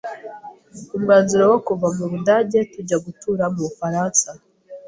umwanzuro 0.95 1.43
wo 1.51 1.59
kuva 1.67 1.87
mu 1.97 2.05
budage 2.11 2.59
tujya 2.71 2.97
gutura 3.05 3.43
mu 3.53 3.59
bufaransa 3.65 4.29